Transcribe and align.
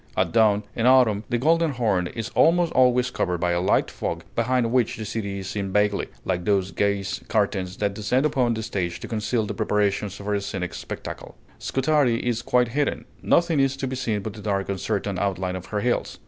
At 0.17 0.31
dawn, 0.31 0.63
in 0.75 0.87
autumn, 0.87 1.25
the 1.29 1.37
Golden 1.37 1.73
Horn 1.73 2.07
is 2.07 2.29
almost 2.29 2.71
always 2.73 3.11
covered 3.11 3.37
by 3.37 3.51
a 3.51 3.61
light 3.61 3.91
fog, 3.91 4.23
behind 4.35 4.71
which 4.71 4.97
the 4.97 5.05
city 5.05 5.37
is 5.37 5.47
seen 5.47 5.71
vaguely, 5.71 6.07
like 6.25 6.43
those 6.43 6.71
gauze 6.71 7.21
curtains 7.27 7.77
that 7.77 7.93
descend 7.93 8.25
upon 8.25 8.55
the 8.55 8.63
stage 8.63 8.99
to 9.01 9.07
conceal 9.07 9.45
the 9.45 9.53
preparations 9.53 10.15
for 10.15 10.33
a 10.33 10.41
scenic 10.41 10.73
spectacle. 10.73 11.37
Scutari 11.59 12.15
is 12.15 12.41
quite 12.41 12.69
hidden; 12.69 13.05
nothing 13.21 13.59
is 13.59 13.77
to 13.77 13.85
be 13.85 13.95
seen 13.95 14.21
but 14.23 14.33
the 14.33 14.41
dark 14.41 14.69
uncertain 14.69 15.19
outline 15.19 15.55
of 15.55 15.67
her 15.67 15.81
hills. 15.81 16.17